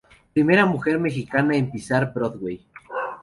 [0.33, 2.65] Primera mujer mexicana en pisar Broadway.